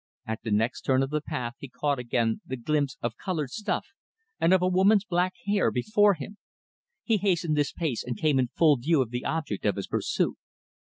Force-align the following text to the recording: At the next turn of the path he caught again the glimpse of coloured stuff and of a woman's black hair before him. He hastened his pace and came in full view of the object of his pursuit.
At 0.25 0.41
the 0.41 0.49
next 0.49 0.81
turn 0.81 1.03
of 1.03 1.11
the 1.11 1.21
path 1.21 1.53
he 1.59 1.67
caught 1.69 1.99
again 1.99 2.41
the 2.43 2.57
glimpse 2.57 2.97
of 3.03 3.17
coloured 3.17 3.51
stuff 3.51 3.89
and 4.39 4.51
of 4.51 4.63
a 4.63 4.67
woman's 4.67 5.05
black 5.05 5.35
hair 5.45 5.69
before 5.69 6.15
him. 6.15 6.37
He 7.03 7.17
hastened 7.17 7.55
his 7.55 7.71
pace 7.71 8.03
and 8.03 8.17
came 8.17 8.39
in 8.39 8.47
full 8.47 8.77
view 8.77 9.03
of 9.03 9.11
the 9.11 9.25
object 9.25 9.63
of 9.63 9.75
his 9.75 9.85
pursuit. 9.85 10.37